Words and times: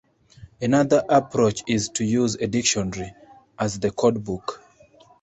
Another 0.59 1.03
approach 1.07 1.61
is 1.67 1.89
to 1.89 2.03
use 2.03 2.33
a 2.33 2.47
dictionary 2.47 3.13
as 3.59 3.77
the 3.79 3.91
codebook. 3.91 4.59